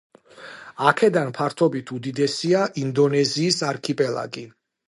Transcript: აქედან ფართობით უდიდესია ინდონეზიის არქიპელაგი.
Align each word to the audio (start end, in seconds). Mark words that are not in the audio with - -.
აქედან 0.91 1.29
ფართობით 1.39 1.93
უდიდესია 1.97 2.65
ინდონეზიის 2.85 3.63
არქიპელაგი. 3.73 4.49